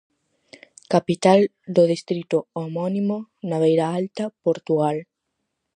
Capital 0.93 1.39
do 1.75 1.83
distrito 1.93 2.37
homónimo, 2.59 3.17
na 3.49 3.57
Beira 3.63 3.87
Alta, 3.99 4.23
Portugal. 4.45 4.97